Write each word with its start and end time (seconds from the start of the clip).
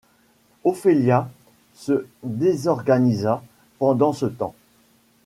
Ophelia 0.63 1.29
se 1.75 2.07
désorganisa 2.23 3.43
pendant 3.77 4.13
ce 4.13 4.25
temps. 4.25 4.55